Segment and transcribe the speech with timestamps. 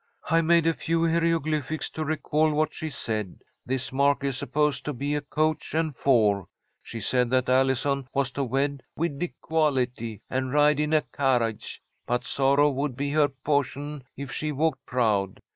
[0.31, 3.43] I made a few hieroglyphics to recall what she said.
[3.67, 6.47] This mark is supposed to be a coach and four.
[6.81, 11.83] She said that Allison was to wed wid de quality and ride in a car'age,
[12.07, 15.39] but sorrow would be her po'shun if she walked proud.